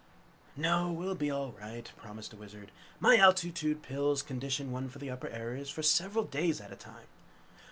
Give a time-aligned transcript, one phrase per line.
[0.55, 2.71] "No, we'll be all right," promised the Wizard.
[2.99, 7.05] "My altitude pills condition one for the upper areas for several days at a time!"